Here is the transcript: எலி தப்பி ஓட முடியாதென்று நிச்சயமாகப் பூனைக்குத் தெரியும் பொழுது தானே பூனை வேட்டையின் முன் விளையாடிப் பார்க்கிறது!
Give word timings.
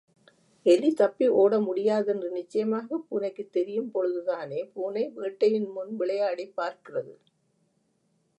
எலி 0.65 0.93
தப்பி 0.93 1.27
ஓட 1.33 1.59
முடியாதென்று 1.59 2.29
நிச்சயமாகப் 2.31 3.05
பூனைக்குத் 3.09 3.51
தெரியும் 3.51 3.91
பொழுது 3.91 4.23
தானே 4.23 4.65
பூனை 4.73 5.11
வேட்டையின் 5.15 5.69
முன் 5.69 5.95
விளையாடிப் 5.95 6.55
பார்க்கிறது! 6.57 7.13